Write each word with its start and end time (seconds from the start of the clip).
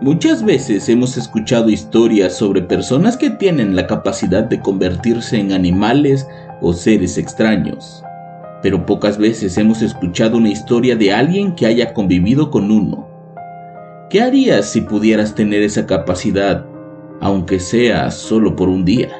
Muchas 0.00 0.44
veces 0.44 0.88
hemos 0.88 1.16
escuchado 1.16 1.68
historias 1.70 2.34
sobre 2.36 2.62
personas 2.62 3.16
que 3.16 3.30
tienen 3.30 3.76
la 3.76 3.86
capacidad 3.86 4.44
de 4.44 4.60
convertirse 4.60 5.38
en 5.38 5.52
animales 5.52 6.26
o 6.60 6.72
seres 6.72 7.18
extraños 7.18 8.02
pero 8.62 8.84
pocas 8.84 9.18
veces 9.18 9.56
hemos 9.58 9.82
escuchado 9.82 10.36
una 10.36 10.50
historia 10.50 10.96
de 10.96 11.12
alguien 11.12 11.54
que 11.54 11.66
haya 11.66 11.94
convivido 11.94 12.50
con 12.50 12.70
uno. 12.70 13.08
¿Qué 14.10 14.20
harías 14.20 14.70
si 14.70 14.80
pudieras 14.80 15.34
tener 15.34 15.62
esa 15.62 15.86
capacidad, 15.86 16.66
aunque 17.20 17.60
sea 17.60 18.10
solo 18.10 18.56
por 18.56 18.68
un 18.68 18.84
día? 18.84 19.10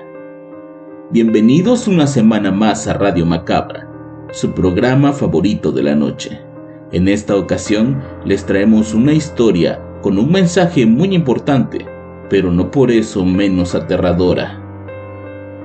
Bienvenidos 1.10 1.88
una 1.88 2.06
semana 2.06 2.50
más 2.50 2.86
a 2.86 2.94
Radio 2.94 3.24
Macabra, 3.24 3.88
su 4.32 4.52
programa 4.52 5.12
favorito 5.12 5.72
de 5.72 5.82
la 5.82 5.94
noche. 5.94 6.40
En 6.92 7.08
esta 7.08 7.36
ocasión 7.36 8.02
les 8.24 8.44
traemos 8.44 8.94
una 8.94 9.12
historia 9.12 9.80
con 10.02 10.18
un 10.18 10.32
mensaje 10.32 10.86
muy 10.86 11.14
importante, 11.14 11.86
pero 12.28 12.50
no 12.50 12.70
por 12.70 12.90
eso 12.90 13.24
menos 13.24 13.74
aterradora. 13.74 14.60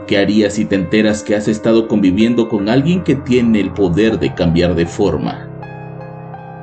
¿Qué 0.07 0.17
harías 0.17 0.53
si 0.53 0.65
te 0.65 0.75
enteras 0.75 1.23
que 1.23 1.35
has 1.35 1.47
estado 1.47 1.87
conviviendo 1.87 2.47
con 2.47 2.69
alguien 2.69 3.03
que 3.03 3.15
tiene 3.15 3.59
el 3.59 3.71
poder 3.71 4.19
de 4.19 4.33
cambiar 4.33 4.75
de 4.75 4.85
forma? 4.85 5.49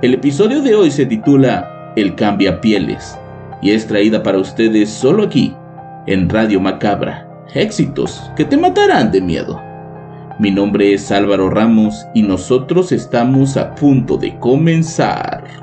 El 0.03 0.15
episodio 0.15 0.63
de 0.63 0.75
hoy 0.75 0.91
se 0.91 1.07
titula 1.07 1.93
El 1.97 2.15
cambia 2.15 2.61
pieles 2.61 3.19
y 3.63 3.71
es 3.71 3.87
traída 3.87 4.23
para 4.23 4.39
ustedes 4.39 4.91
solo 4.91 5.25
aquí, 5.25 5.55
en 6.07 6.29
Radio 6.29 6.61
Macabra. 6.61 7.29
Éxitos 7.55 8.31
que 8.37 8.45
te 8.45 8.57
matarán 8.57 9.13
de 9.13 9.21
miedo. 9.21 9.61
Mi 10.39 10.51
nombre 10.51 10.93
es 10.95 11.13
Álvaro 11.13 11.51
Ramos 11.51 12.07
y 12.15 12.23
nosotros 12.23 12.91
estamos 12.93 13.57
a 13.57 13.75
punto 13.75 14.17
de 14.17 14.37
comenzar. 14.39 15.62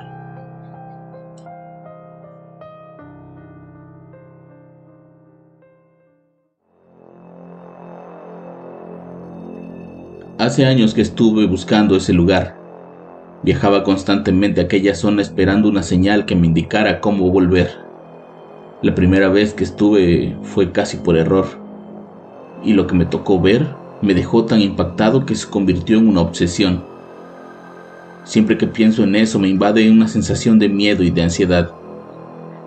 Hace 10.50 10.66
años 10.66 10.96
que 10.96 11.04
estuve 11.04 11.46
buscando 11.46 11.96
ese 11.96 12.12
lugar. 12.12 12.56
Viajaba 13.44 13.84
constantemente 13.84 14.60
a 14.60 14.64
aquella 14.64 14.96
zona 14.96 15.22
esperando 15.22 15.70
una 15.70 15.84
señal 15.84 16.26
que 16.26 16.36
me 16.36 16.48
indicara 16.48 17.02
cómo 17.02 17.30
volver. 17.30 17.70
La 18.82 18.96
primera 18.96 19.30
vez 19.30 19.54
que 19.54 19.64
estuve 19.64 20.36
fue 20.42 20.72
casi 20.72 20.98
por 20.98 21.18
error. 21.18 21.46
Y 22.64 22.74
lo 22.74 22.88
que 22.88 22.96
me 22.96 23.06
tocó 23.06 23.40
ver 23.40 23.68
me 24.02 24.16
dejó 24.16 24.46
tan 24.46 24.60
impactado 24.60 25.24
que 25.24 25.36
se 25.36 25.48
convirtió 25.48 26.00
en 26.00 26.08
una 26.08 26.22
obsesión. 26.22 26.84
Siempre 28.24 28.58
que 28.58 28.66
pienso 28.66 29.04
en 29.04 29.18
eso 29.18 29.38
me 29.38 29.50
invade 29.50 29.92
una 29.92 30.08
sensación 30.08 30.58
de 30.58 30.68
miedo 30.68 31.04
y 31.04 31.12
de 31.12 31.22
ansiedad. 31.22 31.70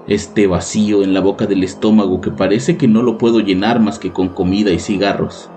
Este 0.07 0.47
vacío 0.47 1.03
en 1.03 1.15
la 1.15 1.21
boca 1.21 1.47
del 1.47 1.65
estómago 1.65 2.21
que 2.21 2.31
parece 2.31 2.77
que 2.77 2.87
no 2.87 3.03
lo 3.03 3.19
puedo 3.19 3.41
llenar 3.41 3.81
más 3.81 3.99
que 3.99 4.13
con 4.13 4.29
comida 4.29 4.71
y 4.71 4.79
cigarros 4.79 5.51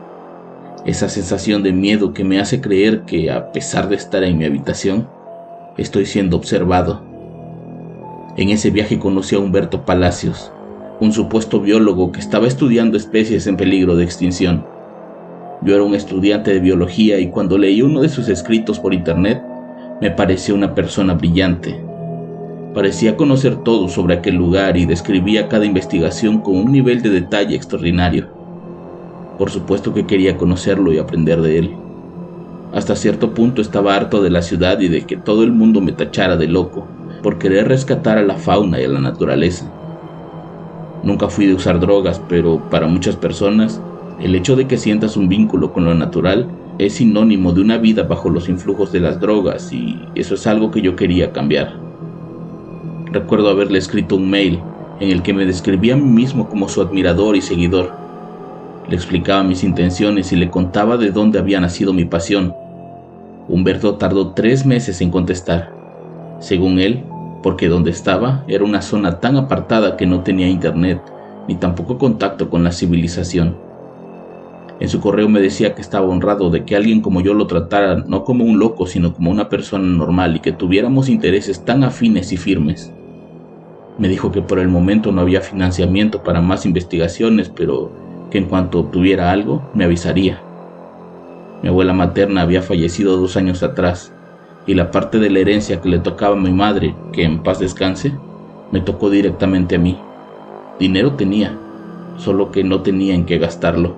esa 0.86 1.10
sensación 1.10 1.64
de 1.64 1.74
miedo 1.74 2.14
que 2.14 2.24
me 2.24 2.40
hace 2.40 2.62
creer 2.62 3.02
que 3.02 3.32
a 3.32 3.52
pesar 3.52 3.90
de 3.90 3.96
estar 3.96 4.24
en 4.24 4.38
mi 4.38 4.46
habitación, 4.46 5.08
estoy 5.78 6.06
siendo 6.06 6.38
observado. 6.38 7.04
En 8.38 8.50
ese 8.50 8.70
viaje 8.70 9.00
conocí 9.00 9.36
a 9.36 9.40
Humberto 9.40 9.84
Palacios, 9.84 10.52
un 11.00 11.12
supuesto 11.12 11.60
biólogo 11.60 12.12
que 12.12 12.20
estaba 12.20 12.48
estudiando 12.48 12.98
especies 12.98 13.48
en 13.48 13.58
peligro 13.58 13.96
de 13.96 14.04
extinción. 14.04 14.64
Yo 15.64 15.74
era 15.74 15.84
un 15.84 15.96
estudiante 15.96 16.54
de 16.54 16.60
biología 16.60 17.20
y 17.20 17.30
cuando 17.30 17.58
leí 17.58 17.82
uno 17.82 18.02
de 18.02 18.10
sus 18.10 18.30
escritos 18.30 18.80
por 18.80 18.94
internet, 18.94 19.42
me 20.02 20.12
pareció 20.12 20.54
una 20.54 20.76
persona 20.76 21.16
brillante. 21.16 21.84
Parecía 22.76 23.16
conocer 23.16 23.56
todo 23.64 23.88
sobre 23.90 24.16
aquel 24.16 24.36
lugar 24.36 24.78
y 24.78 24.86
describía 24.86 25.48
cada 25.48 25.66
investigación 25.66 26.42
con 26.42 26.58
un 26.58 26.72
nivel 26.72 27.02
de 27.02 27.10
detalle 27.10 27.56
extraordinario. 27.56 28.45
Por 29.38 29.50
supuesto 29.50 29.94
que 29.94 30.06
quería 30.06 30.38
conocerlo 30.38 30.94
y 30.94 30.98
aprender 30.98 31.42
de 31.42 31.60
él. 31.60 31.76
Hasta 32.74 32.96
cierto 32.96 33.34
punto 33.34 33.62
estaba 33.62 33.96
harto 33.96 34.22
de 34.22 34.30
la 34.30 34.42
ciudad 34.42 34.80
y 34.80 34.88
de 34.88 35.06
que 35.06 35.18
todo 35.18 35.44
el 35.44 35.52
mundo 35.52 35.82
me 35.82 35.92
tachara 35.92 36.38
de 36.38 36.48
loco 36.48 36.88
por 37.22 37.38
querer 37.38 37.68
rescatar 37.68 38.18
a 38.18 38.24
la 38.24 38.36
fauna 38.36 38.80
y 38.80 38.86
a 38.86 38.90
la 38.90 39.00
naturaleza. 39.00 39.72
Nunca 41.04 41.28
fui 41.28 41.46
de 41.46 41.54
usar 41.54 41.80
drogas, 41.80 42.22
pero 42.30 42.62
para 42.70 42.88
muchas 42.88 43.16
personas, 43.16 43.82
el 44.20 44.36
hecho 44.36 44.56
de 44.56 44.68
que 44.68 44.78
sientas 44.78 45.18
un 45.18 45.28
vínculo 45.28 45.74
con 45.74 45.86
lo 45.86 45.94
natural 45.94 46.48
es 46.78 46.94
sinónimo 46.94 47.52
de 47.52 47.62
una 47.62 47.78
vida 47.78 48.04
bajo 48.04 48.30
los 48.30 48.48
influjos 48.50 48.92
de 48.92 49.00
las 49.02 49.20
drogas 49.20 49.72
y 49.74 50.00
eso 50.16 50.36
es 50.36 50.48
algo 50.48 50.72
que 50.72 50.82
yo 50.82 50.96
quería 50.96 51.32
cambiar. 51.32 51.74
Recuerdo 53.12 53.50
haberle 53.50 53.80
escrito 53.80 54.16
un 54.16 54.30
mail 54.30 54.60
en 55.00 55.10
el 55.10 55.22
que 55.22 55.34
me 55.34 55.46
describía 55.46 55.94
a 55.94 55.98
mí 55.98 56.04
mismo 56.04 56.50
como 56.50 56.70
su 56.70 56.82
admirador 56.82 57.36
y 57.36 57.42
seguidor 57.42 58.05
le 58.88 58.96
explicaba 58.96 59.44
mis 59.44 59.64
intenciones 59.64 60.32
y 60.32 60.36
le 60.36 60.50
contaba 60.50 60.98
de 60.98 61.12
dónde 61.12 61.40
había 61.40 61.60
nacido 61.60 61.94
mi 61.94 62.06
pasión. 62.06 62.54
Humberto 63.48 63.96
tardó 63.96 64.34
tres 64.34 64.66
meses 64.66 65.02
en 65.02 65.12
contestar. 65.12 65.74
Según 66.40 66.80
él, 66.80 67.04
porque 67.42 67.68
donde 67.68 67.92
estaba 67.92 68.44
era 68.48 68.64
una 68.64 68.82
zona 68.82 69.20
tan 69.20 69.38
apartada 69.38 69.98
que 69.98 70.06
no 70.06 70.22
tenía 70.22 70.48
internet 70.48 71.02
ni 71.48 71.56
tampoco 71.56 71.98
contacto 71.98 72.50
con 72.50 72.64
la 72.64 72.72
civilización. 72.72 73.56
En 74.80 74.90
su 74.90 75.00
correo 75.00 75.30
me 75.30 75.40
decía 75.40 75.74
que 75.74 75.82
estaba 75.82 76.08
honrado 76.08 76.50
de 76.50 76.66
que 76.66 76.76
alguien 76.76 77.02
como 77.02 77.22
yo 77.22 77.34
lo 77.34 77.48
tratara 77.48 78.04
no 78.08 78.24
como 78.24 78.44
un 78.44 78.60
loco, 78.60 78.88
sino 78.88 79.14
como 79.14 79.32
una 79.32 79.48
persona 79.48 79.86
normal 79.86 80.36
y 80.36 80.40
que 80.40 80.52
tuviéramos 80.52 81.08
intereses 81.08 81.64
tan 81.64 81.84
afines 81.84 82.34
y 82.34 82.38
firmes. 82.38 82.92
Me 83.98 84.10
dijo 84.10 84.32
que 84.32 84.42
por 84.42 84.60
el 84.60 84.68
momento 84.68 85.14
no 85.14 85.22
había 85.22 85.40
financiamiento 85.40 86.24
para 86.24 86.42
más 86.42 86.66
investigaciones, 86.66 87.50
pero 87.50 88.05
que 88.30 88.38
en 88.38 88.46
cuanto 88.46 88.80
obtuviera 88.80 89.32
algo 89.32 89.62
me 89.74 89.86
avisaría. 89.86 90.42
Mi 91.62 91.70
abuela 91.70 91.94
materna 91.94 92.42
había 92.42 92.62
fallecido 92.62 93.18
dos 93.18 93.38
años 93.38 93.64
atrás 93.64 94.14
y 94.68 94.74
la 94.74 94.92
parte 94.92 95.20
de 95.20 95.30
la 95.30 95.40
herencia 95.40 95.82
que 95.82 95.90
le 95.90 96.00
tocaba 96.00 96.36
a 96.36 96.40
mi 96.40 96.52
madre, 96.52 96.96
que 97.14 97.24
en 97.24 97.44
paz 97.44 97.60
descanse, 97.60 98.14
me 98.72 98.82
tocó 98.82 99.10
directamente 99.10 99.76
a 99.76 99.80
mí. 99.80 99.98
Dinero 100.80 101.14
tenía, 101.14 101.58
solo 102.18 102.52
que 102.52 102.64
no 102.64 102.82
tenía 102.82 103.14
en 103.14 103.26
qué 103.26 103.38
gastarlo. 103.38 103.96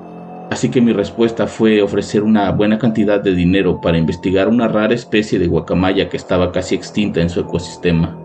Así 0.49 0.69
que 0.69 0.81
mi 0.81 0.93
respuesta 0.93 1.47
fue 1.47 1.81
ofrecer 1.81 2.23
una 2.23 2.51
buena 2.51 2.77
cantidad 2.77 3.19
de 3.19 3.33
dinero 3.33 3.81
para 3.81 3.97
investigar 3.97 4.47
una 4.47 4.67
rara 4.67 4.93
especie 4.93 5.39
de 5.39 5.47
guacamaya 5.47 6.09
que 6.09 6.17
estaba 6.17 6.51
casi 6.51 6.75
extinta 6.75 7.21
en 7.21 7.29
su 7.29 7.41
ecosistema. 7.41 8.15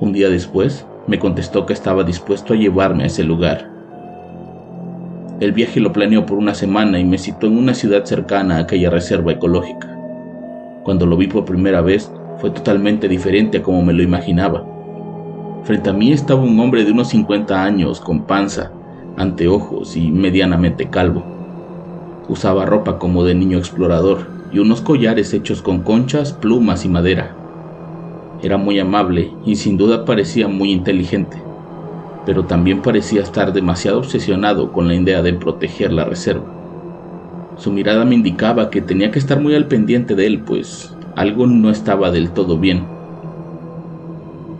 Un 0.00 0.12
día 0.12 0.28
después, 0.28 0.86
me 1.06 1.18
contestó 1.18 1.64
que 1.66 1.72
estaba 1.72 2.02
dispuesto 2.02 2.52
a 2.52 2.56
llevarme 2.56 3.04
a 3.04 3.06
ese 3.06 3.22
lugar. 3.22 3.75
El 5.38 5.52
viaje 5.52 5.80
lo 5.80 5.92
planeó 5.92 6.24
por 6.24 6.38
una 6.38 6.54
semana 6.54 6.98
y 6.98 7.04
me 7.04 7.18
citó 7.18 7.46
en 7.46 7.58
una 7.58 7.74
ciudad 7.74 8.06
cercana 8.06 8.56
a 8.56 8.60
aquella 8.60 8.88
reserva 8.88 9.32
ecológica. 9.32 9.94
Cuando 10.82 11.04
lo 11.04 11.18
vi 11.18 11.26
por 11.26 11.44
primera 11.44 11.82
vez, 11.82 12.10
fue 12.38 12.50
totalmente 12.50 13.06
diferente 13.06 13.58
a 13.58 13.62
como 13.62 13.82
me 13.82 13.92
lo 13.92 14.02
imaginaba. 14.02 14.64
Frente 15.64 15.90
a 15.90 15.92
mí 15.92 16.10
estaba 16.10 16.40
un 16.42 16.58
hombre 16.58 16.84
de 16.86 16.92
unos 16.92 17.08
50 17.08 17.62
años, 17.62 18.00
con 18.00 18.22
panza, 18.22 18.70
anteojos 19.18 19.94
y 19.98 20.10
medianamente 20.10 20.88
calvo. 20.88 21.22
Usaba 22.30 22.64
ropa 22.64 22.98
como 22.98 23.22
de 23.22 23.34
niño 23.34 23.58
explorador 23.58 24.26
y 24.52 24.58
unos 24.60 24.80
collares 24.80 25.34
hechos 25.34 25.60
con 25.60 25.80
conchas, 25.80 26.32
plumas 26.32 26.86
y 26.86 26.88
madera. 26.88 27.36
Era 28.42 28.56
muy 28.56 28.78
amable 28.78 29.32
y 29.44 29.56
sin 29.56 29.76
duda 29.76 30.06
parecía 30.06 30.48
muy 30.48 30.72
inteligente 30.72 31.45
pero 32.26 32.44
también 32.44 32.82
parecía 32.82 33.22
estar 33.22 33.52
demasiado 33.52 34.00
obsesionado 34.00 34.72
con 34.72 34.88
la 34.88 34.94
idea 34.94 35.22
de 35.22 35.32
proteger 35.32 35.92
la 35.92 36.04
reserva. 36.04 36.44
Su 37.56 37.72
mirada 37.72 38.04
me 38.04 38.16
indicaba 38.16 38.68
que 38.68 38.82
tenía 38.82 39.12
que 39.12 39.20
estar 39.20 39.40
muy 39.40 39.54
al 39.54 39.68
pendiente 39.68 40.14
de 40.16 40.26
él, 40.26 40.40
pues 40.40 40.94
algo 41.14 41.46
no 41.46 41.70
estaba 41.70 42.10
del 42.10 42.32
todo 42.32 42.58
bien. 42.58 42.84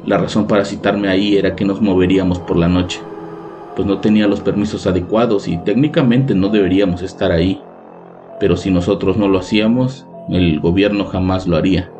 La 0.06 0.16
razón 0.16 0.46
para 0.46 0.64
citarme 0.64 1.08
ahí 1.08 1.36
era 1.36 1.56
que 1.56 1.64
nos 1.64 1.82
moveríamos 1.82 2.38
por 2.38 2.56
la 2.56 2.68
noche. 2.68 3.00
pues 3.74 3.86
no 3.86 3.98
tenía 3.98 4.26
los 4.26 4.40
permisos 4.40 4.86
adecuados 4.86 5.48
y 5.48 5.58
técnicamente 5.58 6.34
no 6.34 6.48
deberíamos 6.48 7.02
estar 7.02 7.30
ahí. 7.30 7.60
Pero 8.40 8.56
si 8.56 8.70
nosotros 8.70 9.18
no 9.18 9.28
lo 9.28 9.38
hacíamos, 9.38 10.06
el 10.30 10.60
gobierno 10.60 11.04
jamás 11.04 11.46
lo 11.46 11.58
haría. 11.58 11.90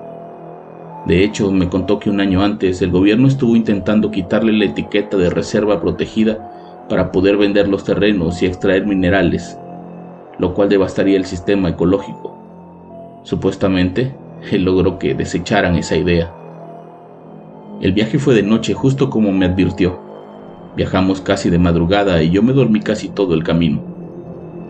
De 1.07 1.23
hecho, 1.23 1.53
me 1.53 1.69
contó 1.69 2.01
que 2.01 2.11
un 2.11 2.21
año 2.21 2.43
antes 2.43 2.83
el 2.83 2.91
gobierno 2.91 3.29
estuvo 3.29 3.55
intentando 3.55 4.11
quitarle 4.11 4.53
la 4.53 4.65
etiqueta 4.65 5.17
de 5.17 5.31
reserva 5.31 5.81
protegida 5.81 6.85
para 6.89 7.13
poder 7.13 7.37
vender 7.37 7.69
los 7.69 7.85
terrenos 7.85 8.43
y 8.43 8.47
extraer 8.47 8.87
minerales, 8.87 9.57
lo 10.41 10.53
cual 10.53 10.69
devastaría 10.69 11.17
el 11.17 11.25
sistema 11.25 11.69
ecológico. 11.69 12.37
Supuestamente, 13.23 14.17
él 14.51 14.65
logró 14.65 14.99
que 14.99 15.15
desecharan 15.15 15.77
esa 15.77 15.97
idea. 15.97 16.35
El 17.81 17.93
viaje 17.93 18.19
fue 18.19 18.35
de 18.35 18.43
noche 18.43 18.75
justo 18.75 19.09
como 19.09 19.31
me 19.31 19.47
advirtió. 19.47 20.01
Viajamos 20.77 21.21
casi 21.21 21.51
de 21.51 21.59
madrugada 21.61 22.21
y 22.21 22.31
yo 22.31 22.43
me 22.43 22.53
dormí 22.53 22.81
casi 22.81 23.11
todo 23.11 23.35
el 23.35 23.45
camino. 23.45 23.81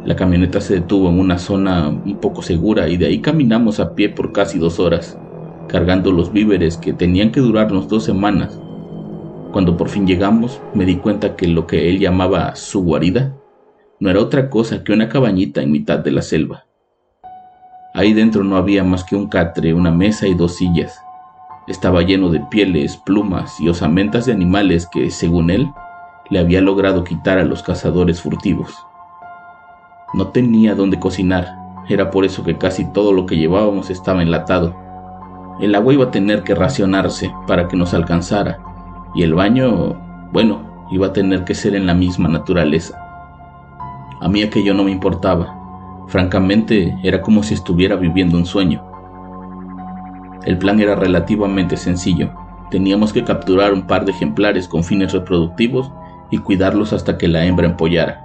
La 0.04 0.16
camioneta 0.16 0.60
se 0.60 0.74
detuvo 0.74 1.08
en 1.08 1.18
una 1.18 1.38
zona 1.38 1.88
un 1.88 2.18
poco 2.20 2.42
segura 2.42 2.88
y 2.88 2.98
de 2.98 3.06
ahí 3.06 3.20
caminamos 3.20 3.80
a 3.80 3.94
pie 3.94 4.10
por 4.10 4.32
casi 4.32 4.58
dos 4.58 4.78
horas 4.78 5.18
cargando 5.66 6.12
los 6.12 6.32
víveres 6.32 6.76
que 6.76 6.92
tenían 6.92 7.32
que 7.32 7.40
durarnos 7.40 7.88
dos 7.88 8.04
semanas. 8.04 8.60
Cuando 9.52 9.76
por 9.76 9.88
fin 9.88 10.06
llegamos, 10.06 10.60
me 10.74 10.84
di 10.84 10.96
cuenta 10.96 11.36
que 11.36 11.48
lo 11.48 11.66
que 11.66 11.88
él 11.88 11.98
llamaba 11.98 12.54
su 12.56 12.82
guarida 12.82 13.34
no 13.98 14.10
era 14.10 14.20
otra 14.20 14.50
cosa 14.50 14.84
que 14.84 14.92
una 14.92 15.08
cabañita 15.08 15.62
en 15.62 15.72
mitad 15.72 15.98
de 15.98 16.10
la 16.10 16.22
selva. 16.22 16.66
Ahí 17.94 18.12
dentro 18.12 18.44
no 18.44 18.56
había 18.56 18.84
más 18.84 19.04
que 19.04 19.16
un 19.16 19.28
catre, 19.28 19.72
una 19.72 19.90
mesa 19.90 20.26
y 20.26 20.34
dos 20.34 20.56
sillas. 20.56 21.00
Estaba 21.66 22.02
lleno 22.02 22.28
de 22.28 22.40
pieles, 22.40 22.98
plumas 22.98 23.58
y 23.58 23.68
osamentas 23.68 24.26
de 24.26 24.32
animales 24.32 24.86
que, 24.86 25.10
según 25.10 25.50
él, 25.50 25.68
le 26.28 26.38
había 26.38 26.60
logrado 26.60 27.04
quitar 27.04 27.38
a 27.38 27.44
los 27.44 27.62
cazadores 27.62 28.20
furtivos. 28.20 28.74
No 30.12 30.28
tenía 30.28 30.74
dónde 30.74 30.98
cocinar, 30.98 31.48
era 31.88 32.10
por 32.10 32.24
eso 32.24 32.44
que 32.44 32.58
casi 32.58 32.84
todo 32.92 33.12
lo 33.12 33.26
que 33.26 33.36
llevábamos 33.36 33.90
estaba 33.90 34.22
enlatado 34.22 34.85
el 35.60 35.74
agua 35.74 35.94
iba 35.94 36.04
a 36.04 36.10
tener 36.10 36.42
que 36.42 36.54
racionarse 36.54 37.32
para 37.46 37.68
que 37.68 37.76
nos 37.76 37.94
alcanzara, 37.94 38.58
y 39.14 39.22
el 39.22 39.34
baño, 39.34 39.94
bueno, 40.32 40.86
iba 40.90 41.08
a 41.08 41.12
tener 41.12 41.44
que 41.44 41.54
ser 41.54 41.74
en 41.74 41.86
la 41.86 41.94
misma 41.94 42.28
naturaleza. 42.28 42.98
A 44.20 44.28
mí 44.28 44.42
aquello 44.42 44.74
no 44.74 44.84
me 44.84 44.90
importaba, 44.90 46.04
francamente 46.08 46.96
era 47.02 47.22
como 47.22 47.42
si 47.42 47.54
estuviera 47.54 47.96
viviendo 47.96 48.36
un 48.36 48.46
sueño. 48.46 48.82
El 50.44 50.58
plan 50.58 50.78
era 50.80 50.94
relativamente 50.94 51.76
sencillo, 51.76 52.30
teníamos 52.70 53.12
que 53.12 53.24
capturar 53.24 53.72
un 53.72 53.86
par 53.86 54.04
de 54.04 54.12
ejemplares 54.12 54.68
con 54.68 54.84
fines 54.84 55.12
reproductivos 55.12 55.90
y 56.30 56.38
cuidarlos 56.38 56.92
hasta 56.92 57.18
que 57.18 57.28
la 57.28 57.44
hembra 57.44 57.66
empollara. 57.66 58.22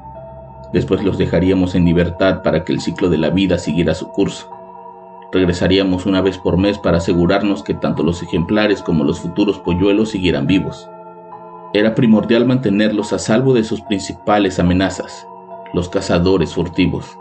Después 0.74 1.04
los 1.04 1.18
dejaríamos 1.18 1.75
en 1.75 1.86
libertad 1.86 2.42
para 2.44 2.63
que 2.63 2.74
el 2.74 2.81
ciclo 2.81 3.10
de 3.10 3.18
la 3.18 3.30
vida 3.30 3.57
siguiera 3.57 3.94
su 3.94 4.10
curso. 4.10 4.50
Regresaríamos 5.31 6.06
una 6.06 6.22
vez 6.22 6.38
por 6.38 6.57
mes 6.57 6.78
para 6.78 6.98
asegurarnos 6.98 7.63
que 7.63 7.74
tanto 7.74 8.04
los 8.04 8.22
ejemplares 8.22 8.81
como 8.81 9.06
los 9.06 9.22
futuros 9.22 9.60
polluelos 9.60 10.10
siguieran 10.10 10.45
vivos. 10.45 10.89
Era 11.74 11.95
primordial 11.95 12.45
mantenerlos 12.45 13.13
a 13.13 13.19
salvo 13.19 13.54
de 13.54 13.63
sus 13.63 13.80
principales 13.81 14.60
amenazas, 14.60 15.25
los 15.74 15.88
cazadores 15.88 16.54
furtivos. 16.54 17.18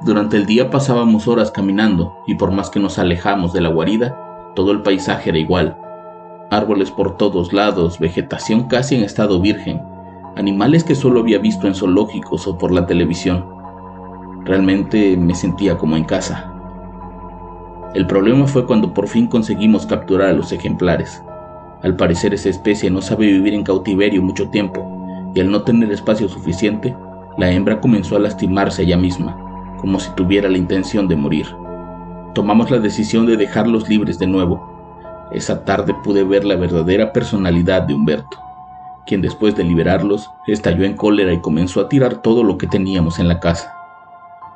Durante 0.00 0.38
el 0.38 0.46
día 0.46 0.70
pasábamos 0.70 1.28
horas 1.28 1.50
caminando 1.50 2.16
y 2.26 2.36
por 2.36 2.52
más 2.52 2.70
que 2.70 2.80
nos 2.80 2.98
alejamos 2.98 3.52
de 3.52 3.60
la 3.60 3.68
guarida, 3.68 4.52
todo 4.54 4.70
el 4.72 4.80
paisaje 4.80 5.28
era 5.28 5.38
igual. 5.38 5.76
Árboles 6.50 6.90
por 6.90 7.18
todos 7.18 7.52
lados, 7.52 7.98
vegetación 7.98 8.64
casi 8.64 8.94
en 8.94 9.02
estado 9.02 9.40
virgen, 9.40 9.82
animales 10.36 10.82
que 10.84 10.94
solo 10.94 11.20
había 11.20 11.38
visto 11.38 11.66
en 11.66 11.74
zoológicos 11.74 12.46
o 12.46 12.56
por 12.56 12.72
la 12.72 12.86
televisión. 12.86 13.44
Realmente 14.44 15.18
me 15.18 15.34
sentía 15.34 15.76
como 15.76 15.96
en 15.96 16.04
casa. 16.04 16.53
El 17.94 18.08
problema 18.08 18.48
fue 18.48 18.66
cuando 18.66 18.92
por 18.92 19.06
fin 19.06 19.28
conseguimos 19.28 19.86
capturar 19.86 20.30
a 20.30 20.32
los 20.32 20.50
ejemplares. 20.50 21.22
Al 21.80 21.94
parecer 21.94 22.34
esa 22.34 22.48
especie 22.48 22.90
no 22.90 23.00
sabe 23.00 23.26
vivir 23.26 23.54
en 23.54 23.62
cautiverio 23.62 24.20
mucho 24.20 24.48
tiempo, 24.48 25.30
y 25.32 25.38
al 25.38 25.48
no 25.48 25.62
tener 25.62 25.92
espacio 25.92 26.28
suficiente, 26.28 26.96
la 27.38 27.52
hembra 27.52 27.80
comenzó 27.80 28.16
a 28.16 28.18
lastimarse 28.18 28.82
ella 28.82 28.96
misma, 28.96 29.36
como 29.78 30.00
si 30.00 30.10
tuviera 30.16 30.48
la 30.48 30.58
intención 30.58 31.06
de 31.06 31.14
morir. 31.14 31.46
Tomamos 32.34 32.68
la 32.72 32.80
decisión 32.80 33.26
de 33.26 33.36
dejarlos 33.36 33.88
libres 33.88 34.18
de 34.18 34.26
nuevo. 34.26 35.28
Esa 35.30 35.64
tarde 35.64 35.94
pude 36.02 36.24
ver 36.24 36.44
la 36.44 36.56
verdadera 36.56 37.12
personalidad 37.12 37.82
de 37.82 37.94
Humberto, 37.94 38.38
quien 39.06 39.22
después 39.22 39.54
de 39.54 39.62
liberarlos 39.62 40.32
estalló 40.48 40.84
en 40.84 40.96
cólera 40.96 41.32
y 41.32 41.40
comenzó 41.40 41.80
a 41.80 41.88
tirar 41.88 42.22
todo 42.22 42.42
lo 42.42 42.58
que 42.58 42.66
teníamos 42.66 43.20
en 43.20 43.28
la 43.28 43.38
casa. 43.38 43.83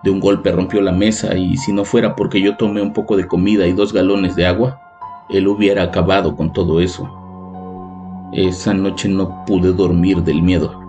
De 0.03 0.11
un 0.11 0.21
golpe 0.21 0.53
rompió 0.53 0.81
la 0.81 0.93
mesa 0.93 1.37
y 1.37 1.57
si 1.57 1.73
no 1.73 1.85
fuera 1.85 2.15
porque 2.15 2.41
yo 2.41 2.57
tomé 2.57 2.81
un 2.81 2.93
poco 2.93 3.17
de 3.17 3.27
comida 3.27 3.67
y 3.67 3.73
dos 3.73 3.93
galones 3.93 4.37
de 4.37 4.47
agua, 4.47 4.81
él 5.29 5.49
hubiera 5.49 5.83
acabado 5.83 6.37
con 6.37 6.53
todo 6.53 6.81
eso. 6.81 7.09
Esa 8.33 8.75
noche 8.75 9.09
no 9.09 9.45
pude 9.45 9.73
dormir 9.73 10.23
del 10.23 10.43
miedo. 10.43 10.81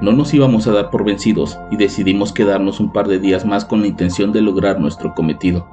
No 0.00 0.12
nos 0.12 0.32
íbamos 0.32 0.66
a 0.66 0.72
dar 0.72 0.90
por 0.90 1.04
vencidos 1.04 1.58
y 1.70 1.76
decidimos 1.76 2.32
quedarnos 2.32 2.80
un 2.80 2.92
par 2.92 3.08
de 3.08 3.18
días 3.18 3.44
más 3.44 3.64
con 3.64 3.80
la 3.80 3.88
intención 3.88 4.32
de 4.32 4.40
lograr 4.40 4.80
nuestro 4.80 5.14
cometido. 5.14 5.66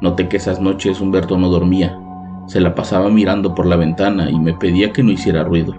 Noté 0.00 0.28
que 0.28 0.36
esas 0.36 0.60
noches 0.60 1.00
Humberto 1.00 1.36
no 1.36 1.48
dormía, 1.48 1.98
se 2.46 2.60
la 2.60 2.74
pasaba 2.74 3.10
mirando 3.10 3.54
por 3.54 3.66
la 3.66 3.76
ventana 3.76 4.30
y 4.30 4.38
me 4.38 4.54
pedía 4.54 4.92
que 4.92 5.02
no 5.02 5.10
hiciera 5.10 5.42
ruido. 5.42 5.74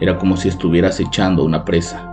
Era 0.00 0.18
como 0.18 0.36
si 0.36 0.48
estuviera 0.48 0.88
acechando 0.88 1.44
una 1.44 1.64
presa. 1.64 2.11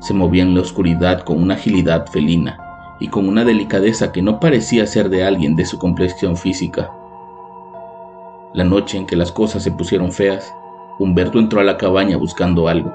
Se 0.00 0.14
movía 0.14 0.42
en 0.42 0.54
la 0.54 0.62
oscuridad 0.62 1.20
con 1.20 1.42
una 1.42 1.54
agilidad 1.54 2.06
felina 2.06 2.58
y 3.00 3.08
con 3.08 3.28
una 3.28 3.44
delicadeza 3.44 4.12
que 4.12 4.22
no 4.22 4.40
parecía 4.40 4.86
ser 4.86 5.08
de 5.08 5.24
alguien 5.24 5.56
de 5.56 5.64
su 5.64 5.78
complexión 5.78 6.36
física. 6.36 6.90
La 8.52 8.64
noche 8.64 8.98
en 8.98 9.06
que 9.06 9.16
las 9.16 9.30
cosas 9.32 9.62
se 9.62 9.70
pusieron 9.70 10.12
feas, 10.12 10.54
Humberto 10.98 11.38
entró 11.38 11.60
a 11.60 11.64
la 11.64 11.78
cabaña 11.78 12.16
buscando 12.16 12.68
algo. 12.68 12.92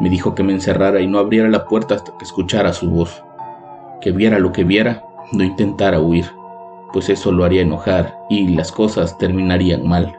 Me 0.00 0.08
dijo 0.10 0.34
que 0.34 0.42
me 0.42 0.52
encerrara 0.52 1.00
y 1.00 1.06
no 1.06 1.18
abriera 1.18 1.48
la 1.48 1.66
puerta 1.66 1.94
hasta 1.94 2.16
que 2.16 2.24
escuchara 2.24 2.72
su 2.72 2.90
voz. 2.90 3.22
Que 4.00 4.10
viera 4.10 4.38
lo 4.38 4.50
que 4.50 4.64
viera, 4.64 5.04
no 5.30 5.44
intentara 5.44 6.00
huir, 6.00 6.26
pues 6.92 7.08
eso 7.08 7.30
lo 7.30 7.44
haría 7.44 7.62
enojar 7.62 8.18
y 8.28 8.48
las 8.48 8.72
cosas 8.72 9.18
terminarían 9.18 9.86
mal. 9.86 10.16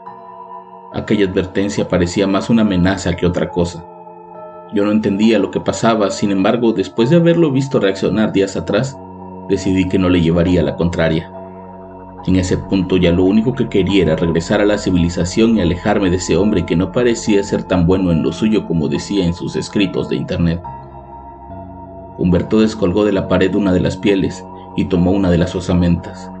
Aquella 0.92 1.26
advertencia 1.26 1.88
parecía 1.88 2.26
más 2.26 2.48
una 2.48 2.62
amenaza 2.62 3.16
que 3.16 3.26
otra 3.26 3.50
cosa. 3.50 3.84
Yo 4.74 4.84
no 4.84 4.90
entendía 4.90 5.38
lo 5.38 5.52
que 5.52 5.60
pasaba, 5.60 6.10
sin 6.10 6.32
embargo, 6.32 6.72
después 6.72 7.08
de 7.08 7.16
haberlo 7.16 7.52
visto 7.52 7.78
reaccionar 7.78 8.32
días 8.32 8.56
atrás, 8.56 8.98
decidí 9.48 9.88
que 9.88 10.00
no 10.00 10.08
le 10.08 10.20
llevaría 10.20 10.64
la 10.64 10.74
contraria. 10.74 11.30
En 12.26 12.34
ese 12.34 12.58
punto 12.58 12.96
ya 12.96 13.12
lo 13.12 13.22
único 13.22 13.54
que 13.54 13.68
quería 13.68 14.02
era 14.02 14.16
regresar 14.16 14.60
a 14.60 14.64
la 14.64 14.78
civilización 14.78 15.56
y 15.56 15.60
alejarme 15.60 16.10
de 16.10 16.16
ese 16.16 16.36
hombre 16.36 16.66
que 16.66 16.74
no 16.74 16.90
parecía 16.90 17.44
ser 17.44 17.62
tan 17.62 17.86
bueno 17.86 18.10
en 18.10 18.24
lo 18.24 18.32
suyo 18.32 18.66
como 18.66 18.88
decía 18.88 19.24
en 19.24 19.34
sus 19.34 19.54
escritos 19.54 20.08
de 20.08 20.16
internet. 20.16 20.60
Humberto 22.18 22.60
descolgó 22.60 23.04
de 23.04 23.12
la 23.12 23.28
pared 23.28 23.54
una 23.54 23.72
de 23.72 23.80
las 23.80 23.96
pieles 23.96 24.44
y 24.76 24.86
tomó 24.86 25.12
una 25.12 25.30
de 25.30 25.38
las 25.38 25.54
osamentas. 25.54 26.32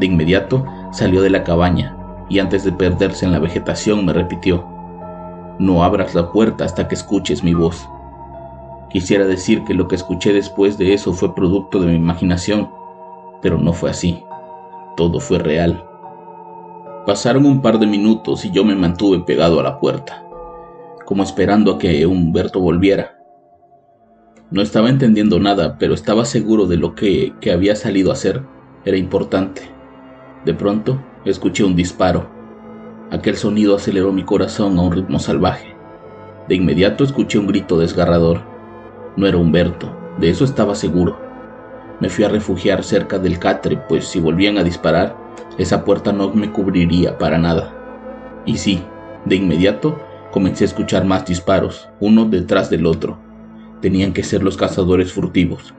De 0.00 0.06
inmediato 0.06 0.64
salió 0.90 1.22
de 1.22 1.30
la 1.30 1.44
cabaña 1.44 1.96
y 2.28 2.40
antes 2.40 2.64
de 2.64 2.72
perderse 2.72 3.26
en 3.26 3.32
la 3.32 3.38
vegetación 3.38 4.04
me 4.04 4.12
repitió, 4.12 4.75
no 5.58 5.84
abras 5.84 6.14
la 6.14 6.32
puerta 6.32 6.64
hasta 6.64 6.88
que 6.88 6.94
escuches 6.94 7.42
mi 7.42 7.54
voz. 7.54 7.88
Quisiera 8.90 9.26
decir 9.26 9.64
que 9.64 9.74
lo 9.74 9.88
que 9.88 9.96
escuché 9.96 10.32
después 10.32 10.78
de 10.78 10.94
eso 10.94 11.12
fue 11.12 11.34
producto 11.34 11.80
de 11.80 11.88
mi 11.88 11.94
imaginación, 11.94 12.70
pero 13.42 13.58
no 13.58 13.72
fue 13.72 13.90
así. 13.90 14.22
Todo 14.96 15.20
fue 15.20 15.38
real. 15.38 15.84
Pasaron 17.06 17.46
un 17.46 17.62
par 17.62 17.78
de 17.78 17.86
minutos 17.86 18.44
y 18.44 18.50
yo 18.50 18.64
me 18.64 18.74
mantuve 18.74 19.20
pegado 19.20 19.60
a 19.60 19.62
la 19.62 19.78
puerta, 19.78 20.24
como 21.04 21.22
esperando 21.22 21.72
a 21.72 21.78
que 21.78 22.06
Humberto 22.06 22.60
volviera. 22.60 23.18
No 24.50 24.62
estaba 24.62 24.88
entendiendo 24.88 25.38
nada, 25.40 25.76
pero 25.78 25.94
estaba 25.94 26.24
seguro 26.24 26.66
de 26.66 26.76
lo 26.76 26.94
que, 26.94 27.34
que 27.40 27.52
había 27.52 27.76
salido 27.76 28.10
a 28.10 28.14
hacer 28.14 28.42
era 28.86 28.96
importante. 28.96 29.62
De 30.44 30.54
pronto, 30.54 31.02
escuché 31.24 31.64
un 31.64 31.74
disparo. 31.74 32.30
Aquel 33.10 33.36
sonido 33.36 33.76
aceleró 33.76 34.12
mi 34.12 34.24
corazón 34.24 34.76
a 34.78 34.82
un 34.82 34.90
ritmo 34.90 35.20
salvaje. 35.20 35.76
De 36.48 36.56
inmediato 36.56 37.04
escuché 37.04 37.38
un 37.38 37.46
grito 37.46 37.78
desgarrador. 37.78 38.40
No 39.16 39.28
era 39.28 39.36
Humberto, 39.36 39.96
de 40.18 40.28
eso 40.28 40.44
estaba 40.44 40.74
seguro. 40.74 41.16
Me 42.00 42.08
fui 42.08 42.24
a 42.24 42.28
refugiar 42.28 42.82
cerca 42.82 43.20
del 43.20 43.38
catre, 43.38 43.76
pues 43.88 44.08
si 44.08 44.18
volvían 44.18 44.58
a 44.58 44.64
disparar, 44.64 45.16
esa 45.56 45.84
puerta 45.84 46.12
no 46.12 46.32
me 46.32 46.50
cubriría 46.50 47.16
para 47.16 47.38
nada. 47.38 47.72
Y 48.44 48.56
sí, 48.56 48.82
de 49.24 49.36
inmediato 49.36 50.00
comencé 50.32 50.64
a 50.64 50.66
escuchar 50.66 51.04
más 51.04 51.24
disparos, 51.24 51.88
uno 52.00 52.24
detrás 52.24 52.70
del 52.70 52.86
otro. 52.86 53.18
Tenían 53.80 54.12
que 54.12 54.24
ser 54.24 54.42
los 54.42 54.56
cazadores 54.56 55.12
furtivos. 55.12 55.74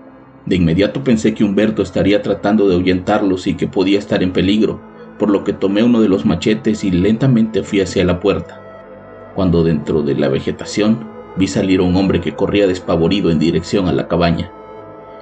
De 0.45 0.55
inmediato 0.55 1.03
pensé 1.03 1.33
que 1.33 1.43
Humberto 1.43 1.81
estaría 1.81 2.21
tratando 2.21 2.69
de 2.69 2.75
ahuyentarlos 2.75 3.47
y 3.47 3.55
que 3.55 3.67
podía 3.67 3.99
estar 3.99 4.23
en 4.23 4.31
peligro, 4.31 4.79
por 5.17 5.29
lo 5.29 5.43
que 5.43 5.53
tomé 5.53 5.83
uno 5.83 6.01
de 6.01 6.09
los 6.09 6.25
machetes 6.25 6.83
y 6.83 6.91
lentamente 6.91 7.63
fui 7.63 7.81
hacia 7.81 8.05
la 8.05 8.19
puerta. 8.19 8.63
cuando 9.35 9.63
dentro 9.63 10.01
de 10.01 10.15
la 10.15 10.29
vegetación 10.29 10.97
vi 11.35 11.45
salir 11.45 11.79
un 11.79 11.95
hombre 11.95 12.21
que 12.21 12.33
corría 12.33 12.65
despavorido 12.65 13.29
en 13.29 13.37
dirección 13.37 13.87
a 13.87 13.93
la 13.93 14.07
cabaña. 14.07 14.51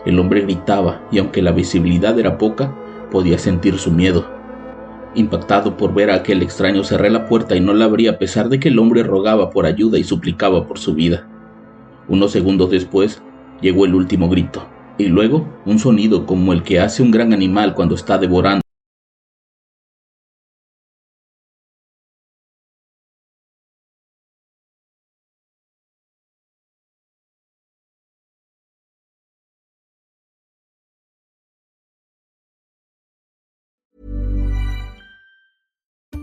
El 0.05 0.19
hombre 0.19 0.39
gritaba 0.39 1.01
y 1.11 1.19
aunque 1.19 1.41
la 1.41 1.51
visibilidad 1.51 2.17
era 2.17 2.37
poca, 2.37 2.73
podía 3.11 3.37
sentir 3.37 3.77
su 3.77 3.91
miedo. 3.91 4.25
Impactado 5.15 5.75
por 5.75 5.93
ver 5.93 6.11
a 6.11 6.15
aquel 6.15 6.41
extraño, 6.43 6.85
cerré 6.85 7.09
la 7.09 7.25
puerta 7.25 7.57
y 7.57 7.59
no 7.59 7.73
la 7.73 7.85
abrí 7.85 8.07
a 8.07 8.17
pesar 8.17 8.47
de 8.47 8.57
que 8.57 8.69
el 8.69 8.79
hombre 8.79 9.03
rogaba 9.03 9.49
por 9.49 9.65
ayuda 9.65 9.99
y 9.99 10.05
suplicaba 10.05 10.65
por 10.65 10.79
su 10.79 10.93
vida. 10.93 11.27
Unos 12.07 12.31
segundos 12.31 12.69
después 12.69 13.21
llegó 13.61 13.85
el 13.85 13.95
último 13.95 14.29
grito, 14.29 14.65
y 14.97 15.07
luego 15.07 15.47
un 15.65 15.79
sonido 15.79 16.25
como 16.25 16.53
el 16.53 16.63
que 16.63 16.79
hace 16.79 17.03
un 17.03 17.11
gran 17.11 17.33
animal 17.33 17.73
cuando 17.73 17.95
está 17.95 18.17
devorando 18.17 18.64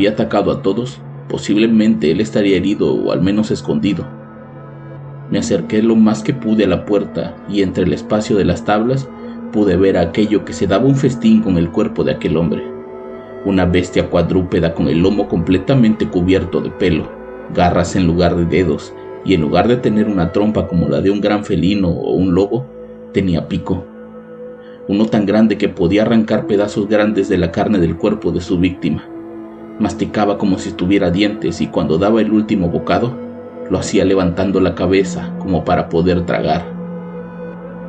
había 0.00 0.12
atacado 0.12 0.50
a 0.50 0.62
todos, 0.62 0.98
posiblemente 1.28 2.10
él 2.10 2.22
estaría 2.22 2.56
herido 2.56 2.90
o 2.94 3.12
al 3.12 3.20
menos 3.20 3.50
escondido. 3.50 4.06
Me 5.30 5.38
acerqué 5.38 5.82
lo 5.82 5.94
más 5.94 6.22
que 6.22 6.32
pude 6.32 6.64
a 6.64 6.68
la 6.68 6.86
puerta 6.86 7.36
y 7.50 7.60
entre 7.60 7.84
el 7.84 7.92
espacio 7.92 8.38
de 8.38 8.46
las 8.46 8.64
tablas 8.64 9.06
pude 9.52 9.76
ver 9.76 9.98
aquello 9.98 10.42
que 10.46 10.54
se 10.54 10.66
daba 10.66 10.86
un 10.86 10.96
festín 10.96 11.42
con 11.42 11.58
el 11.58 11.70
cuerpo 11.70 12.02
de 12.02 12.12
aquel 12.12 12.38
hombre. 12.38 12.64
Una 13.44 13.66
bestia 13.66 14.08
cuadrúpeda 14.08 14.72
con 14.72 14.88
el 14.88 15.00
lomo 15.00 15.28
completamente 15.28 16.08
cubierto 16.08 16.62
de 16.62 16.70
pelo, 16.70 17.06
garras 17.54 17.94
en 17.94 18.06
lugar 18.06 18.34
de 18.36 18.46
dedos, 18.46 18.94
y 19.22 19.34
en 19.34 19.42
lugar 19.42 19.68
de 19.68 19.76
tener 19.76 20.08
una 20.08 20.32
trompa 20.32 20.66
como 20.66 20.88
la 20.88 21.02
de 21.02 21.10
un 21.10 21.20
gran 21.20 21.44
felino 21.44 21.90
o 21.90 22.14
un 22.14 22.34
lobo, 22.34 22.64
tenía 23.12 23.48
pico. 23.48 23.84
Uno 24.88 25.04
tan 25.04 25.26
grande 25.26 25.58
que 25.58 25.68
podía 25.68 26.02
arrancar 26.02 26.46
pedazos 26.46 26.88
grandes 26.88 27.28
de 27.28 27.36
la 27.36 27.52
carne 27.52 27.78
del 27.78 27.98
cuerpo 27.98 28.32
de 28.32 28.40
su 28.40 28.58
víctima. 28.58 29.09
Masticaba 29.80 30.36
como 30.36 30.58
si 30.58 30.72
tuviera 30.72 31.10
dientes 31.10 31.62
y 31.62 31.68
cuando 31.68 31.96
daba 31.96 32.20
el 32.20 32.30
último 32.30 32.68
bocado, 32.68 33.16
lo 33.70 33.78
hacía 33.78 34.04
levantando 34.04 34.60
la 34.60 34.74
cabeza 34.74 35.32
como 35.38 35.64
para 35.64 35.88
poder 35.88 36.26
tragar. 36.26 36.66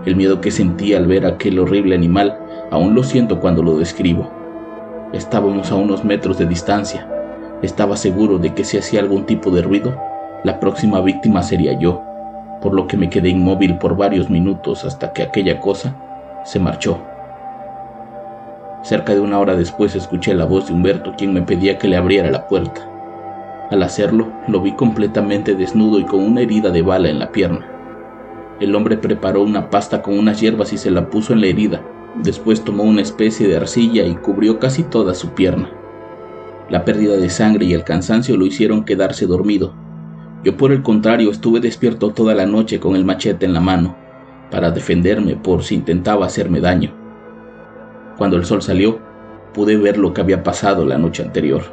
El 0.05 0.15
miedo 0.15 0.39
que 0.39 0.51
sentía 0.51 0.97
al 0.97 1.05
ver 1.05 1.25
aquel 1.25 1.59
horrible 1.59 1.93
animal 1.93 2.39
aún 2.71 2.95
lo 2.95 3.03
siento 3.03 3.41
cuando 3.41 3.61
lo 3.61 3.77
describo. 3.77 4.31
Estábamos 5.11 5.69
a 5.69 5.75
unos 5.75 6.05
metros 6.05 6.37
de 6.37 6.45
distancia. 6.45 7.09
Estaba 7.61 7.97
seguro 7.97 8.37
de 8.37 8.53
que 8.53 8.63
si 8.63 8.77
hacía 8.77 9.01
algún 9.01 9.25
tipo 9.25 9.51
de 9.51 9.61
ruido, 9.61 9.93
la 10.45 10.61
próxima 10.61 11.01
víctima 11.01 11.43
sería 11.43 11.77
yo, 11.77 12.01
por 12.61 12.73
lo 12.73 12.87
que 12.87 12.95
me 12.95 13.09
quedé 13.09 13.27
inmóvil 13.27 13.77
por 13.77 13.97
varios 13.97 14.29
minutos 14.29 14.85
hasta 14.85 15.11
que 15.11 15.23
aquella 15.23 15.59
cosa 15.59 15.93
se 16.45 16.57
marchó. 16.57 17.10
Cerca 18.83 19.13
de 19.13 19.19
una 19.19 19.39
hora 19.39 19.55
después 19.55 19.95
escuché 19.95 20.33
la 20.33 20.45
voz 20.45 20.67
de 20.67 20.73
Humberto 20.73 21.13
quien 21.15 21.33
me 21.33 21.43
pedía 21.43 21.77
que 21.77 21.87
le 21.87 21.97
abriera 21.97 22.31
la 22.31 22.47
puerta. 22.47 22.87
Al 23.69 23.83
hacerlo, 23.83 24.31
lo 24.47 24.59
vi 24.59 24.73
completamente 24.73 25.55
desnudo 25.55 25.99
y 25.99 26.03
con 26.03 26.23
una 26.23 26.41
herida 26.41 26.71
de 26.71 26.81
bala 26.81 27.09
en 27.09 27.19
la 27.19 27.31
pierna. 27.31 27.67
El 28.59 28.75
hombre 28.75 28.97
preparó 28.97 29.43
una 29.43 29.69
pasta 29.69 30.01
con 30.01 30.17
unas 30.17 30.41
hierbas 30.41 30.73
y 30.73 30.77
se 30.77 30.91
la 30.91 31.09
puso 31.09 31.33
en 31.33 31.41
la 31.41 31.47
herida. 31.47 31.81
Después 32.23 32.63
tomó 32.63 32.83
una 32.83 33.01
especie 33.01 33.47
de 33.47 33.55
arcilla 33.55 34.03
y 34.03 34.15
cubrió 34.15 34.59
casi 34.59 34.83
toda 34.83 35.13
su 35.13 35.29
pierna. 35.29 35.69
La 36.69 36.83
pérdida 36.83 37.17
de 37.17 37.29
sangre 37.29 37.65
y 37.65 37.73
el 37.73 37.83
cansancio 37.83 38.35
lo 38.35 38.45
hicieron 38.45 38.83
quedarse 38.83 39.25
dormido. 39.27 39.73
Yo 40.43 40.57
por 40.57 40.71
el 40.71 40.81
contrario 40.81 41.29
estuve 41.29 41.59
despierto 41.59 42.09
toda 42.11 42.33
la 42.33 42.45
noche 42.45 42.79
con 42.79 42.95
el 42.95 43.05
machete 43.05 43.45
en 43.45 43.53
la 43.53 43.61
mano, 43.61 43.95
para 44.49 44.71
defenderme 44.71 45.35
por 45.35 45.63
si 45.63 45.75
intentaba 45.75 46.25
hacerme 46.25 46.59
daño. 46.59 47.00
Cuando 48.21 48.37
el 48.37 48.45
sol 48.45 48.61
salió, 48.61 48.99
pude 49.51 49.77
ver 49.77 49.97
lo 49.97 50.13
que 50.13 50.21
había 50.21 50.43
pasado 50.43 50.85
la 50.85 50.99
noche 50.99 51.23
anterior. 51.23 51.63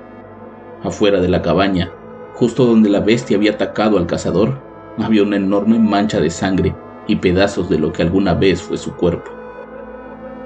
Afuera 0.82 1.20
de 1.20 1.28
la 1.28 1.42
cabaña, 1.42 1.92
justo 2.36 2.64
donde 2.64 2.88
la 2.88 3.00
bestia 3.00 3.36
había 3.36 3.50
atacado 3.50 3.98
al 3.98 4.06
cazador, 4.06 4.58
había 4.96 5.24
una 5.24 5.36
enorme 5.36 5.78
mancha 5.78 6.20
de 6.20 6.30
sangre 6.30 6.74
y 7.06 7.16
pedazos 7.16 7.68
de 7.68 7.78
lo 7.78 7.92
que 7.92 8.00
alguna 8.00 8.32
vez 8.32 8.62
fue 8.62 8.78
su 8.78 8.94
cuerpo. 8.94 9.30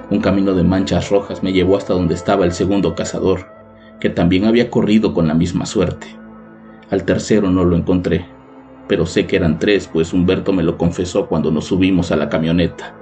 Un 0.09 0.19
camino 0.19 0.53
de 0.53 0.65
manchas 0.65 1.09
rojas 1.09 1.41
me 1.41 1.53
llevó 1.53 1.77
hasta 1.77 1.93
donde 1.93 2.15
estaba 2.15 2.43
el 2.43 2.51
segundo 2.51 2.95
cazador, 2.95 3.47
que 4.01 4.09
también 4.09 4.43
había 4.43 4.69
corrido 4.69 5.13
con 5.13 5.29
la 5.29 5.33
misma 5.33 5.65
suerte. 5.65 6.07
Al 6.89 7.05
tercero 7.05 7.49
no 7.49 7.63
lo 7.63 7.77
encontré, 7.77 8.25
pero 8.89 9.05
sé 9.05 9.25
que 9.25 9.37
eran 9.37 9.57
tres, 9.57 9.87
pues 9.87 10.11
Humberto 10.11 10.51
me 10.51 10.63
lo 10.63 10.77
confesó 10.77 11.27
cuando 11.27 11.49
nos 11.49 11.63
subimos 11.67 12.11
a 12.11 12.17
la 12.17 12.27
camioneta. 12.27 12.93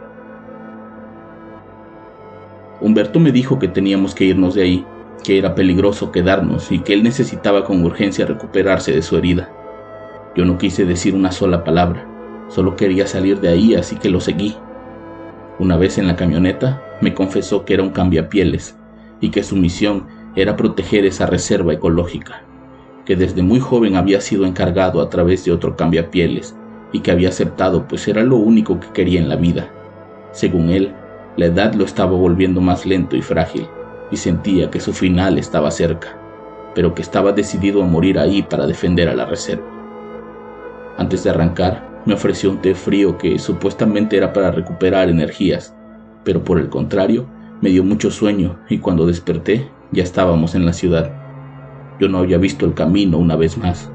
Humberto 2.82 3.20
me 3.20 3.32
dijo 3.32 3.60
que 3.60 3.68
teníamos 3.68 4.16
que 4.16 4.26
irnos 4.26 4.56
de 4.56 4.64
ahí, 4.64 4.86
que 5.24 5.38
era 5.38 5.54
peligroso 5.54 6.12
quedarnos 6.12 6.72
y 6.72 6.80
que 6.80 6.94
él 6.94 7.04
necesitaba 7.04 7.64
con 7.64 7.86
urgencia 7.86 8.26
recuperarse 8.26 8.92
de 8.92 9.04
su 9.04 9.16
herida. 9.18 9.52
Yo 10.36 10.46
no 10.46 10.58
quise 10.58 10.84
decir 10.86 11.14
una 11.14 11.32
sola 11.32 11.64
palabra, 11.64 12.08
solo 12.50 12.76
quería 12.76 13.06
salir 13.06 13.40
de 13.40 13.50
ahí, 13.50 13.76
así 13.76 13.98
que 13.98 14.10
lo 14.10 14.20
seguí. 14.20 14.56
Una 15.60 15.78
vez 15.78 16.00
en 16.00 16.08
la 16.08 16.16
camioneta, 16.16 16.82
me 17.02 17.14
confesó 17.14 17.66
que 17.66 17.76
era 17.76 17.84
un 17.84 17.92
cambiapieles 17.92 18.76
y 19.20 19.30
que 19.30 19.44
su 19.44 19.56
misión 19.56 20.08
era 20.36 20.56
proteger 20.56 21.06
esa 21.06 21.28
reserva 21.28 21.74
ecológica, 21.74 22.42
que 23.06 23.16
desde 23.16 23.44
muy 23.44 23.60
joven 23.60 23.96
había 23.96 24.22
sido 24.22 24.46
encargado 24.46 25.02
a 25.02 25.10
través 25.10 25.46
de 25.46 25.52
otro 25.52 25.76
cambiapieles 25.76 26.56
y 26.92 27.02
que 27.02 27.12
había 27.12 27.30
aceptado 27.30 27.88
pues 27.88 28.08
era 28.08 28.24
lo 28.24 28.38
único 28.38 28.80
que 28.80 28.88
quería 28.88 29.20
en 29.20 29.30
la 29.30 29.36
vida. 29.36 29.70
Según 30.32 30.72
él, 30.72 30.96
la 31.38 31.46
edad 31.46 31.74
lo 31.74 31.86
estaba 31.86 32.12
volviendo 32.12 32.62
más 32.62 32.86
lento 32.86 33.16
y 33.16 33.22
frágil, 33.22 33.68
y 34.12 34.18
sentía 34.18 34.70
que 34.70 34.80
su 34.80 34.94
final 34.94 35.38
estaba 35.38 35.72
cerca, 35.72 36.18
pero 36.76 36.94
que 36.94 37.02
estaba 37.02 37.32
decidido 37.32 37.82
a 37.82 37.88
morir 37.88 38.20
ahí 38.20 38.42
para 38.42 38.68
defender 38.68 39.10
a 39.10 39.16
la 39.16 39.26
reserva. 39.26 39.66
Antes 40.98 41.24
de 41.24 41.30
arrancar, 41.30 41.90
me 42.06 42.14
ofreció 42.14 42.52
un 42.52 42.62
té 42.62 42.76
frío 42.76 43.18
que 43.18 43.40
supuestamente 43.40 44.18
era 44.18 44.34
para 44.34 44.52
recuperar 44.52 45.10
energías, 45.10 45.74
pero 46.24 46.44
por 46.44 46.60
el 46.60 46.70
contrario, 46.70 47.28
me 47.62 47.70
dio 47.70 47.84
mucho 47.84 48.12
sueño 48.12 48.58
y 48.70 48.80
cuando 48.80 49.06
desperté 49.06 49.70
ya 49.92 50.04
estábamos 50.04 50.56
en 50.56 50.66
la 50.66 50.74
ciudad. 50.74 51.12
Yo 52.00 52.10
no 52.10 52.18
había 52.18 52.38
visto 52.38 52.66
el 52.66 52.74
camino 52.74 53.18
una 53.18 53.36
vez 53.36 53.58
más. 53.58 53.92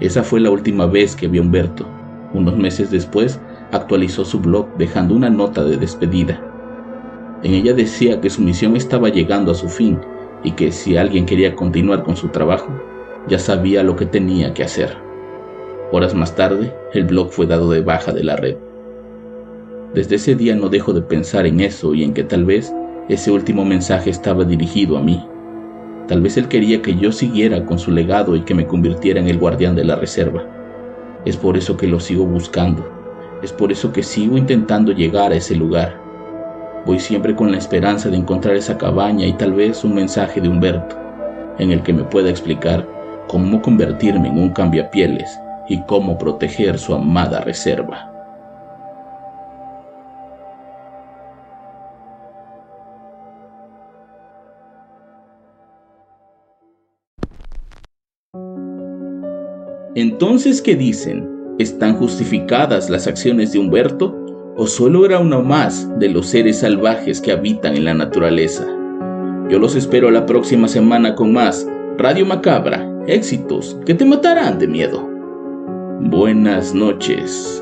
Esa 0.00 0.22
fue 0.22 0.40
la 0.40 0.50
última 0.50 0.86
vez 0.86 1.14
que 1.14 1.28
vi 1.28 1.38
a 1.38 1.42
Humberto. 1.42 1.86
Unos 2.32 2.56
meses 2.56 2.90
después 2.90 3.38
actualizó 3.72 4.24
su 4.24 4.38
blog 4.38 4.68
dejando 4.76 5.14
una 5.14 5.30
nota 5.30 5.64
de 5.64 5.78
despedida. 5.78 6.40
En 7.42 7.54
ella 7.54 7.72
decía 7.72 8.20
que 8.20 8.30
su 8.30 8.42
misión 8.42 8.76
estaba 8.76 9.08
llegando 9.08 9.50
a 9.50 9.54
su 9.54 9.68
fin 9.68 9.98
y 10.44 10.52
que 10.52 10.70
si 10.70 10.96
alguien 10.96 11.26
quería 11.26 11.56
continuar 11.56 12.04
con 12.04 12.14
su 12.14 12.28
trabajo, 12.28 12.68
ya 13.28 13.38
sabía 13.38 13.82
lo 13.82 13.96
que 13.96 14.06
tenía 14.06 14.54
que 14.54 14.62
hacer. 14.62 14.96
Horas 15.90 16.14
más 16.14 16.36
tarde, 16.36 16.72
el 16.92 17.04
blog 17.04 17.30
fue 17.30 17.46
dado 17.46 17.70
de 17.70 17.80
baja 17.80 18.12
de 18.12 18.24
la 18.24 18.36
red. 18.36 18.56
Desde 19.94 20.16
ese 20.16 20.34
día 20.34 20.54
no 20.54 20.68
dejo 20.68 20.92
de 20.92 21.02
pensar 21.02 21.46
en 21.46 21.60
eso 21.60 21.94
y 21.94 22.04
en 22.04 22.14
que 22.14 22.24
tal 22.24 22.44
vez 22.44 22.72
ese 23.08 23.30
último 23.30 23.64
mensaje 23.64 24.10
estaba 24.10 24.44
dirigido 24.44 24.96
a 24.96 25.02
mí. 25.02 25.26
Tal 26.08 26.20
vez 26.20 26.36
él 26.36 26.48
quería 26.48 26.82
que 26.82 26.96
yo 26.96 27.10
siguiera 27.12 27.64
con 27.64 27.78
su 27.78 27.90
legado 27.90 28.36
y 28.36 28.42
que 28.42 28.54
me 28.54 28.66
convirtiera 28.66 29.20
en 29.20 29.28
el 29.28 29.38
guardián 29.38 29.74
de 29.74 29.84
la 29.84 29.96
reserva. 29.96 30.44
Es 31.24 31.36
por 31.36 31.56
eso 31.56 31.76
que 31.76 31.86
lo 31.86 32.00
sigo 32.00 32.24
buscando 32.24 33.01
es 33.42 33.52
por 33.52 33.72
eso 33.72 33.92
que 33.92 34.04
sigo 34.04 34.38
intentando 34.38 34.92
llegar 34.92 35.32
a 35.32 35.34
ese 35.34 35.56
lugar. 35.56 36.00
Voy 36.86 37.00
siempre 37.00 37.34
con 37.34 37.50
la 37.50 37.58
esperanza 37.58 38.08
de 38.08 38.16
encontrar 38.16 38.54
esa 38.54 38.78
cabaña 38.78 39.26
y 39.26 39.32
tal 39.32 39.52
vez 39.52 39.82
un 39.82 39.94
mensaje 39.94 40.40
de 40.40 40.48
Humberto, 40.48 40.96
en 41.58 41.72
el 41.72 41.82
que 41.82 41.92
me 41.92 42.04
pueda 42.04 42.30
explicar 42.30 42.86
cómo 43.26 43.60
convertirme 43.60 44.28
en 44.28 44.38
un 44.38 44.50
cambiapieles 44.50 45.40
y 45.68 45.82
cómo 45.82 46.18
proteger 46.18 46.78
su 46.78 46.94
amada 46.94 47.40
reserva. 47.40 48.08
Entonces, 59.94 60.62
¿qué 60.62 60.74
dicen? 60.74 61.31
¿Están 61.58 61.96
justificadas 61.96 62.88
las 62.88 63.06
acciones 63.06 63.52
de 63.52 63.58
Humberto? 63.58 64.16
¿O 64.56 64.66
solo 64.66 65.04
era 65.04 65.18
uno 65.18 65.42
más 65.42 65.88
de 65.98 66.08
los 66.08 66.26
seres 66.26 66.60
salvajes 66.60 67.20
que 67.20 67.32
habitan 67.32 67.76
en 67.76 67.84
la 67.84 67.94
naturaleza? 67.94 68.66
Yo 69.50 69.58
los 69.58 69.76
espero 69.76 70.10
la 70.10 70.24
próxima 70.24 70.66
semana 70.66 71.14
con 71.14 71.32
más 71.32 71.66
Radio 71.98 72.24
Macabra, 72.24 72.90
éxitos 73.06 73.76
que 73.84 73.94
te 73.94 74.06
matarán 74.06 74.58
de 74.58 74.66
miedo. 74.66 75.06
Buenas 76.00 76.74
noches. 76.74 77.61